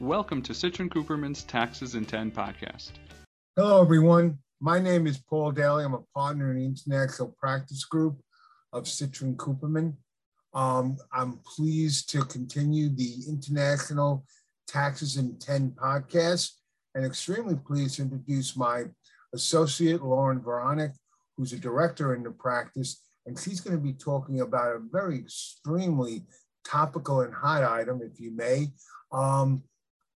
[0.00, 2.90] Welcome to Citrin Cooperman's Taxes in 10 podcast.
[3.56, 4.36] Hello, everyone.
[4.60, 5.84] My name is Paul Daly.
[5.86, 8.20] I'm a partner in the International Practice Group
[8.74, 9.94] of Citrin Cooperman.
[10.52, 14.26] Um, I'm pleased to continue the International
[14.68, 16.50] Taxes in 10 podcast
[16.94, 18.84] and extremely pleased to introduce my
[19.32, 20.92] associate, Lauren Veronic,
[21.38, 23.02] who's a director in the practice.
[23.24, 26.26] And she's going to be talking about a very extremely
[26.66, 28.66] topical and hot item, if you may,
[29.10, 29.62] um,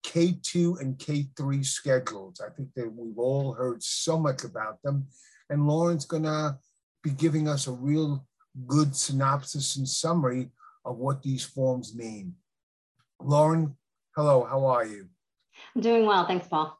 [0.06, 2.42] K2 and K3 schedules.
[2.46, 5.08] I think that we've all heard so much about them.
[5.50, 6.58] And Lauren's going to
[7.04, 8.26] be giving us a real
[8.68, 10.52] good synopsis and summary
[10.86, 12.36] of what these forms mean.
[13.22, 13.76] Lauren,
[14.16, 15.08] hello, how are you?
[15.76, 16.26] I'm doing well.
[16.26, 16.78] Thanks, Paul.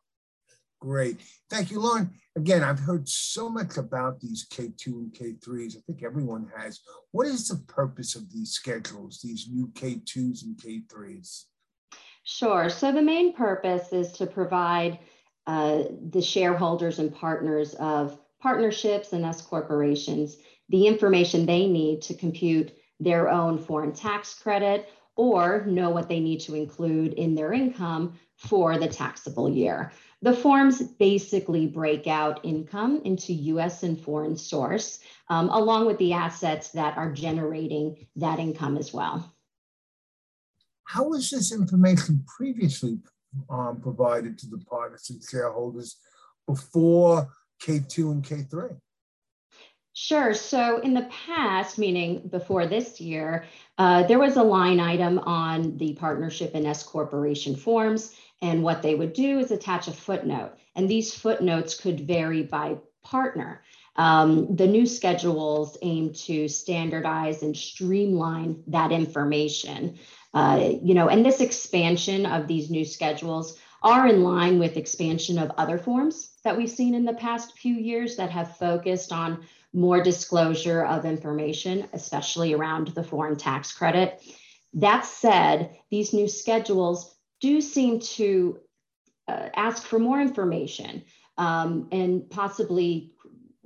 [0.80, 1.20] Great.
[1.50, 2.12] Thank you, Lauren.
[2.38, 5.76] Again, I've heard so much about these K2 and K3s.
[5.76, 6.80] I think everyone has.
[7.12, 11.46] What is the purpose of these schedules, these new K2s and K3s?
[12.24, 12.70] Sure.
[12.70, 15.00] So the main purpose is to provide
[15.48, 20.38] uh, the shareholders and partners of partnerships and S corporations
[20.70, 26.20] the information they need to compute their own foreign tax credit or know what they
[26.20, 29.92] need to include in their income for the taxable year.
[30.22, 36.14] The forms basically break out income into US and foreign source, um, along with the
[36.14, 39.34] assets that are generating that income as well.
[40.90, 42.98] How was this information previously
[43.48, 45.98] um, provided to the partners and shareholders
[46.48, 47.30] before
[47.62, 48.76] K2 and K3?
[49.94, 50.34] Sure.
[50.34, 53.46] So in the past, meaning before this year,
[53.78, 58.16] uh, there was a line item on the partnership and S corporation forms.
[58.42, 60.54] And what they would do is attach a footnote.
[60.76, 63.62] And these footnotes could vary by partner.
[64.00, 70.00] Um, the new schedules aim to standardize and streamline that information.
[70.34, 75.38] Uh, you know, and this expansion of these new schedules are in line with expansion
[75.38, 79.46] of other forms that we've seen in the past few years that have focused on
[79.74, 84.24] more disclosure of information, especially around the foreign tax credit.
[84.76, 88.62] That said, these new schedules do seem to
[89.28, 91.04] uh, ask for more information
[91.40, 93.14] um, and possibly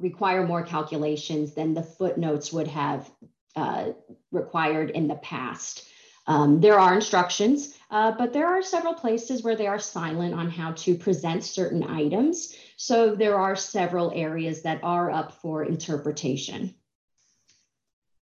[0.03, 3.09] require more calculations than the footnotes would have
[3.55, 3.91] uh,
[4.31, 5.87] required in the past.
[6.27, 10.49] Um, there are instructions, uh, but there are several places where they are silent on
[10.49, 12.55] how to present certain items.
[12.77, 16.75] So there are several areas that are up for interpretation.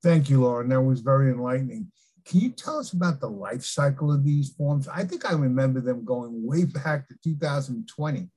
[0.01, 0.69] Thank you, Lauren.
[0.69, 1.91] That was very enlightening.
[2.25, 4.87] Can you tell us about the life cycle of these forms?
[4.87, 8.29] I think I remember them going way back to 2020.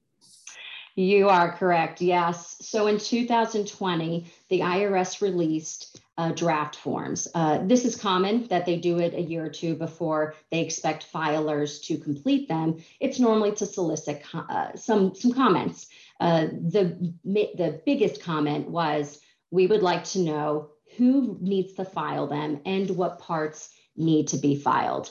[0.95, 2.03] You are correct.
[2.03, 2.57] Yes.
[2.61, 7.27] So in 2020, the IRS released uh, draft forms.
[7.35, 11.11] Uh, this is common that they do it a year or two before they expect
[11.11, 12.83] filers to complete them.
[13.01, 15.87] It's normally to solicit uh, some some comments.
[16.21, 19.19] Uh, the the biggest comment was,
[19.51, 24.37] "We would like to know who needs to file them and what parts need to
[24.37, 25.11] be filed."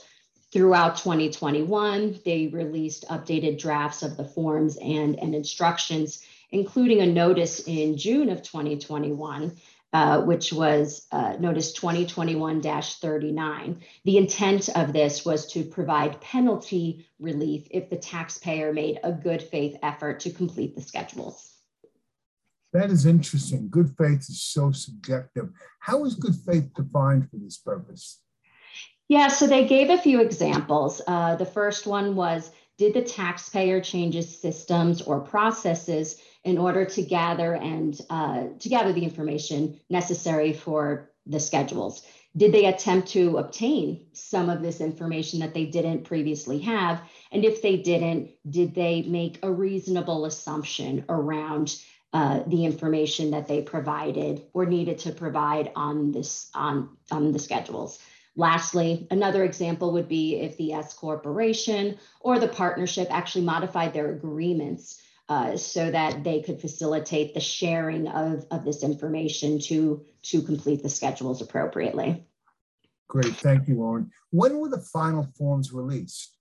[0.52, 7.62] Throughout 2021, they released updated drafts of the forms and, and instructions, including a notice
[7.62, 9.56] in June of 2021
[9.94, 13.82] uh, which was uh, notice 2021 39.
[14.06, 19.42] The intent of this was to provide penalty relief if the taxpayer made a good
[19.42, 21.58] faith effort to complete the schedules.
[22.74, 23.68] That is interesting.
[23.70, 25.50] Good faith is so subjective.
[25.80, 28.22] How is good faith defined for this purpose?
[29.12, 31.02] Yeah, so they gave a few examples.
[31.06, 37.02] Uh, the first one was Did the taxpayer changes systems or processes in order to
[37.02, 42.04] gather and uh, to gather the information necessary for the schedules.
[42.38, 47.02] Did they attempt to obtain some of this information that they didn't previously have?
[47.34, 51.76] And if they didn't, did they make a reasonable assumption around
[52.14, 57.40] uh, the information that they provided or needed to provide on this on, on the
[57.40, 58.00] schedules?
[58.36, 64.12] Lastly, another example would be if the S corporation or the partnership actually modified their
[64.12, 70.42] agreements uh, so that they could facilitate the sharing of, of this information to, to
[70.42, 72.26] complete the schedules appropriately.
[73.08, 74.12] Great, thank you, Lauren.
[74.30, 76.34] When were the final forms released?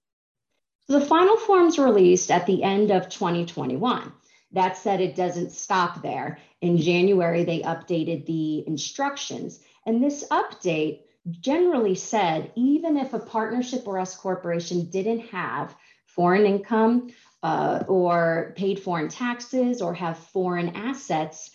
[0.86, 4.12] So the final forms released at the end of 2021.
[4.52, 6.38] That said, it doesn't stop there.
[6.60, 9.60] In January, they updated the instructions.
[9.86, 15.74] And this update generally said even if a partnership or S corporation didn't have
[16.06, 17.10] foreign income
[17.42, 21.50] uh, or paid foreign taxes or have foreign assets,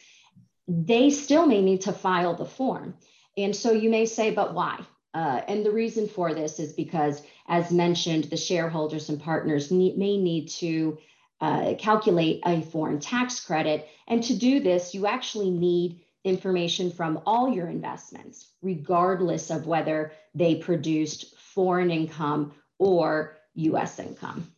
[0.67, 2.95] they still may need to file the form.
[3.37, 4.79] And so you may say, but why?
[5.13, 9.97] Uh, and the reason for this is because as mentioned, the shareholders and partners need,
[9.97, 10.97] may need to
[11.41, 13.87] uh, calculate a foreign tax credit.
[14.07, 20.11] And to do this, you actually need information from all your investments, regardless of whether
[20.33, 24.51] they produced foreign income or US income.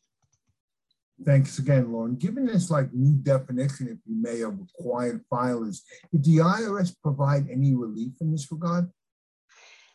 [1.25, 2.15] Thanks again, Lauren.
[2.15, 5.81] Given this like new definition, if you may, of required filers,
[6.11, 8.89] did the IRS provide any relief in this regard?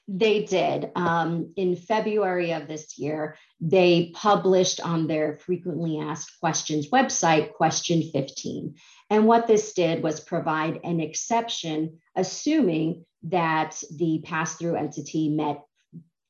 [0.09, 0.91] They did.
[0.97, 8.03] Um, in February of this year, they published on their frequently asked questions website question
[8.13, 8.75] 15.
[9.13, 15.63] And what this did was provide an exception, assuming that the pass through entity met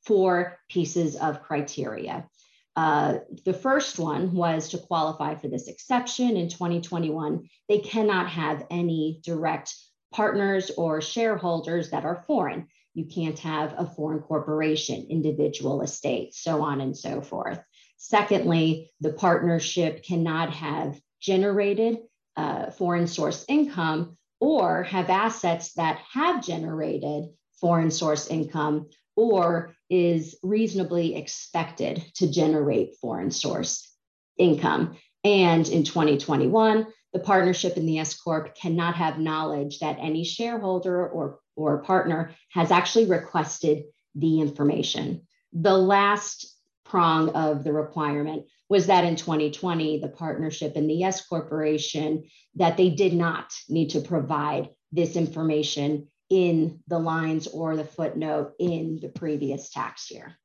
[0.05, 2.27] four pieces of criteria.
[2.75, 7.49] Uh, the first one was to qualify for this exception in 2021.
[7.69, 9.73] They cannot have any direct
[10.13, 12.67] partners or shareholders that are foreign.
[12.95, 17.63] You can't have a foreign corporation, individual estate, so on and so forth.
[17.97, 21.99] Secondly, the partnership cannot have generated
[22.37, 27.27] uh, foreign source income or have assets that have generated
[27.61, 33.95] foreign source income or is reasonably expected to generate foreign source
[34.39, 34.97] income.
[35.23, 41.07] And in 2021, the partnership in the S Corp cannot have knowledge that any shareholder
[41.07, 43.85] or or partner has actually requested
[44.15, 45.27] the information.
[45.53, 46.47] The last
[46.85, 52.25] prong of the requirement was that in 2020, the partnership and the S corporation
[52.55, 58.53] that they did not need to provide this information in the lines or the footnote
[58.59, 60.39] in the previous tax year.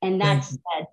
[0.00, 0.86] And that said,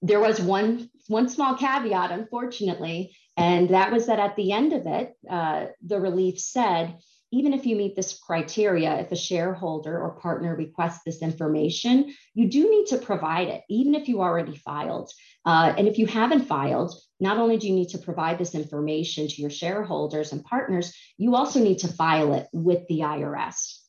[0.00, 4.86] there was one one small caveat, unfortunately, and that was that at the end of
[4.86, 6.96] it, uh, the relief said
[7.34, 12.48] even if you meet this criteria, if a shareholder or partner requests this information, you
[12.48, 15.10] do need to provide it, even if you already filed.
[15.44, 19.26] Uh, and if you haven't filed, not only do you need to provide this information
[19.26, 23.80] to your shareholders and partners, you also need to file it with the IRS.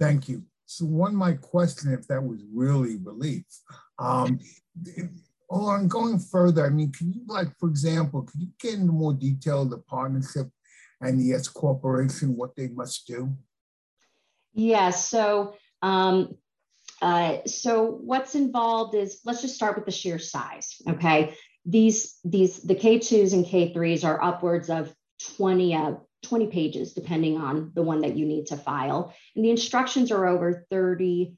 [0.00, 0.42] Thank you.
[0.66, 3.44] So one might question if that was really relief.
[4.00, 4.40] Um,
[5.50, 9.14] on going further, I mean, can you, like, for example, can you get into more
[9.14, 10.50] detail the partnership
[11.00, 13.36] and the S corporation what they must do?
[14.52, 15.08] Yes.
[15.08, 16.36] So, um,
[17.00, 20.80] uh, so what's involved is let's just start with the sheer size.
[20.88, 21.34] Okay,
[21.64, 24.92] these these the K2s and K3s are upwards of
[25.36, 25.92] 20 uh,
[26.22, 30.26] 20 pages depending on the one that you need to file, and the instructions are
[30.26, 31.36] over 30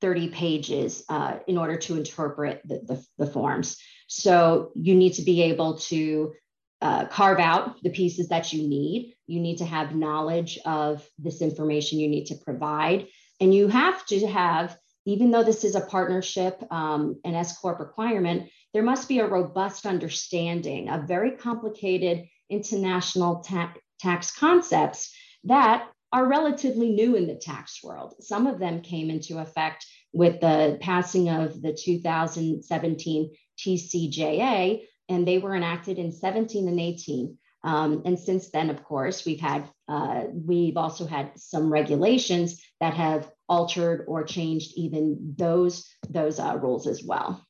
[0.00, 3.76] 30 pages uh, in order to interpret the, the, the forms.
[4.06, 6.32] So you need to be able to
[6.82, 9.14] uh, carve out the pieces that you need.
[9.26, 13.08] You need to have knowledge of this information you need to provide.
[13.40, 17.80] And you have to have, even though this is a partnership, um, an S Corp
[17.80, 25.88] requirement, there must be a robust understanding of very complicated international ta- tax concepts that
[26.12, 28.14] are relatively new in the tax world.
[28.20, 35.38] Some of them came into effect with the passing of the 2017 TCJA, and they
[35.38, 37.36] were enacted in 17 and 18.
[37.62, 42.94] Um, and since then, of course, we've had uh, we've also had some regulations that
[42.94, 47.44] have altered or changed even those those uh, rules as well.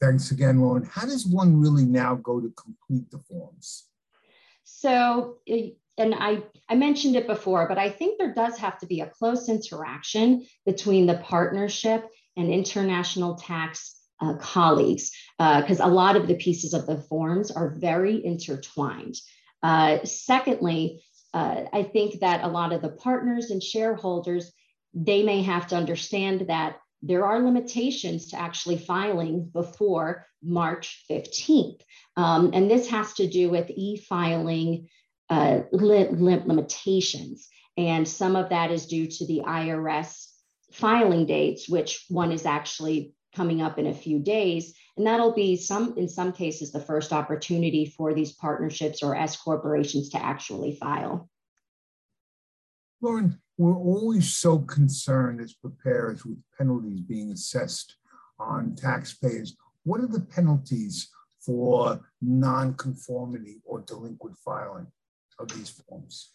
[0.00, 0.88] Thanks again, Lauren.
[0.90, 3.84] How does one really now go to complete the forms?
[4.64, 9.02] So, and I, I mentioned it before, but I think there does have to be
[9.02, 16.16] a close interaction between the partnership and international tax uh, colleagues because uh, a lot
[16.16, 19.16] of the pieces of the forms are very intertwined.
[19.62, 24.52] Uh, secondly, uh, I think that a lot of the partners and shareholders,
[24.94, 31.80] they may have to understand that there are limitations to actually filing before March 15th.
[32.16, 34.88] Um, and this has to do with e-filing
[35.30, 37.48] uh, li- limitations.
[37.76, 40.26] And some of that is due to the IRS
[40.72, 44.74] filing dates, which one is actually coming up in a few days.
[44.96, 49.36] And that'll be some, in some cases, the first opportunity for these partnerships or S
[49.36, 51.28] corporations to actually file.
[53.00, 57.96] Lauren, we're always so concerned as preparers with penalties being assessed
[58.38, 59.56] on taxpayers.
[59.84, 61.08] What are the penalties
[61.40, 64.86] for nonconformity or delinquent filing
[65.38, 66.32] of these forms?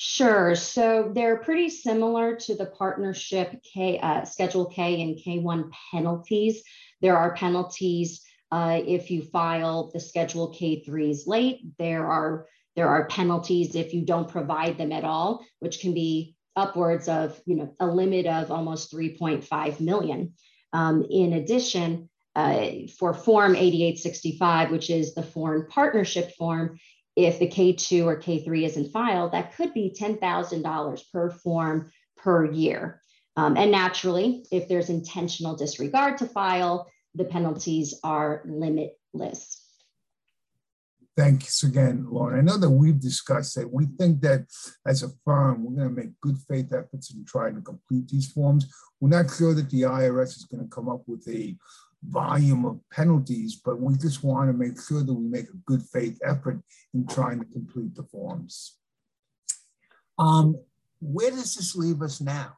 [0.00, 0.54] Sure.
[0.54, 6.62] So they're pretty similar to the partnership K, uh, Schedule K and K1 penalties.
[7.02, 11.62] There are penalties uh, if you file the Schedule K3s late.
[11.78, 16.36] There are there are penalties if you don't provide them at all, which can be
[16.54, 20.34] upwards of you know a limit of almost 3.5 million.
[20.72, 22.68] Um, in addition, uh,
[23.00, 26.78] for Form 8865, which is the foreign partnership form,
[27.18, 33.02] if the K2 or K3 isn't filed, that could be $10,000 per form per year.
[33.36, 39.64] Um, and naturally, if there's intentional disregard to file, the penalties are limitless.
[41.16, 42.38] Thanks again, Lauren.
[42.38, 44.46] I know that we've discussed that we think that
[44.86, 48.30] as a firm, we're going to make good faith efforts in trying to complete these
[48.30, 48.72] forms.
[49.00, 51.56] We're not sure that the IRS is going to come up with a
[52.02, 55.82] volume of penalties, but we just want to make sure that we make a good
[55.82, 56.60] faith effort
[56.94, 58.76] in trying to complete the forms.
[60.18, 60.56] Um,
[61.00, 62.54] where does this leave us now?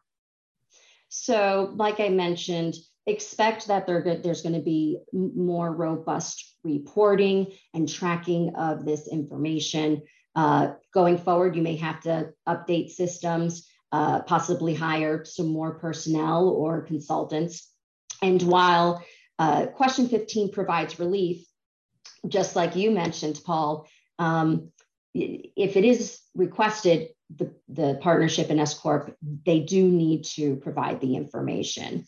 [1.08, 2.74] So, like I mentioned,
[3.06, 10.02] expect that there's going to be more robust reporting and tracking of this information.
[10.36, 16.48] Uh, going forward, you may have to update systems, uh, possibly hire some more personnel
[16.48, 17.68] or consultants.
[18.22, 19.02] And while
[19.40, 21.46] uh, question 15 provides relief,
[22.28, 23.88] just like you mentioned, Paul.
[24.18, 24.70] Um,
[25.14, 29.16] if it is requested, the, the partnership and S Corp,
[29.46, 32.04] they do need to provide the information.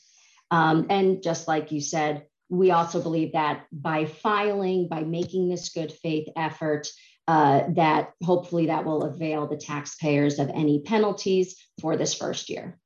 [0.50, 5.70] Um, and just like you said, we also believe that by filing, by making this
[5.70, 6.86] good faith effort,
[7.28, 12.78] uh, that hopefully that will avail the taxpayers of any penalties for this first year.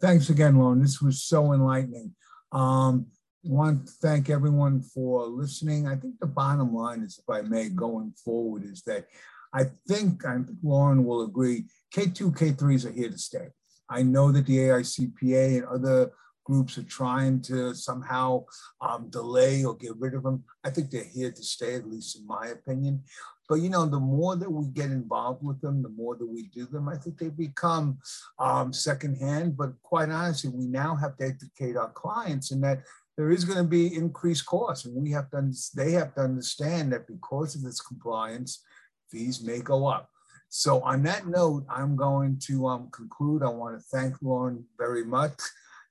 [0.00, 0.82] Thanks again, Lauren.
[0.82, 2.16] This was so enlightening.
[2.54, 3.06] Um,
[3.42, 5.86] want to thank everyone for listening.
[5.86, 9.06] I think the bottom line is, if I may, going forward, is that
[9.52, 13.48] I think, I think Lauren will agree, K2, K3s are here to stay.
[13.90, 16.12] I know that the AICPA and other
[16.44, 18.44] groups are trying to somehow
[18.80, 20.44] um, delay or get rid of them.
[20.64, 23.02] I think they're here to stay, at least in my opinion.
[23.48, 26.44] But you know, the more that we get involved with them, the more that we
[26.44, 27.98] do them, I think they become
[28.38, 29.56] um, secondhand.
[29.56, 32.84] But quite honestly, we now have to educate our clients in that
[33.16, 35.52] there is going to be increased costs, and we have to.
[35.74, 38.62] They have to understand that because of this compliance,
[39.10, 40.10] fees may go up.
[40.48, 43.42] So on that note, I'm going to um, conclude.
[43.42, 45.40] I want to thank Lauren very much,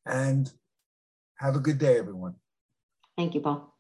[0.05, 0.51] and
[1.36, 2.36] have a good day, everyone.
[3.17, 3.72] Thank you, Paul.